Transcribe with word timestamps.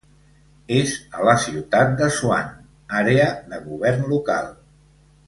És 0.77 0.93
a 1.19 1.27
la 1.27 1.35
ciutat 1.43 1.93
de 2.01 2.07
Swan 2.17 2.49
àrea 3.03 3.29
de 3.53 3.61
govern 3.69 4.09
local. 4.15 4.51